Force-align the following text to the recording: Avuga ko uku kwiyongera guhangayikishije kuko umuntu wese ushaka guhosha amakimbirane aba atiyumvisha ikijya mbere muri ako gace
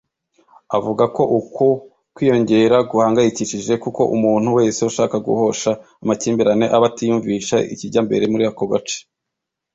Avuga 0.77 1.03
ko 1.15 1.23
uku 1.39 1.67
kwiyongera 2.15 2.77
guhangayikishije 2.89 3.73
kuko 3.83 4.01
umuntu 4.15 4.47
wese 4.57 4.79
ushaka 4.89 5.15
guhosha 5.27 5.71
amakimbirane 6.03 6.65
aba 6.75 6.87
atiyumvisha 6.91 7.55
ikijya 7.73 8.01
mbere 8.07 8.23
muri 8.31 8.43
ako 8.51 8.63
gace 8.71 8.99